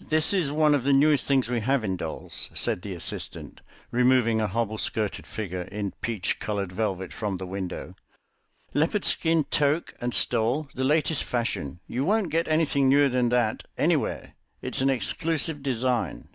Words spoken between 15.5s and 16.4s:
design."